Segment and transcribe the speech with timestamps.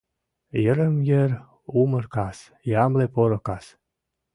[0.63, 1.31] Йырым-йыр
[1.79, 2.37] умыр кас,
[2.83, 3.65] ямле поро кас…